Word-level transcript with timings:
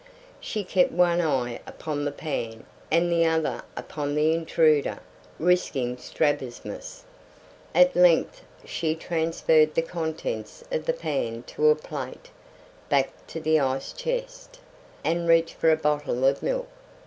She 0.39 0.63
kept 0.63 0.91
one 0.91 1.21
eye 1.21 1.59
upon 1.67 2.05
the 2.05 2.11
pan 2.11 2.65
and 2.89 3.11
the 3.11 3.23
other 3.27 3.61
upon 3.77 4.15
the 4.15 4.33
intruder, 4.33 4.97
risking 5.37 5.95
strabismus. 5.99 7.03
At 7.75 7.95
length 7.95 8.41
she 8.65 8.95
transferred 8.95 9.75
the 9.75 9.83
contents 9.83 10.63
of 10.71 10.85
the 10.87 10.93
pan 10.93 11.43
to 11.53 11.69
a 11.69 11.75
plate, 11.75 12.31
backed 12.89 13.27
to 13.29 13.39
the 13.39 13.59
ice 13.59 13.93
chest, 13.93 14.57
and 15.03 15.29
reached 15.29 15.53
for 15.53 15.69
a 15.69 15.77
bottle 15.77 16.25
of 16.25 16.41
milk. 16.41 16.67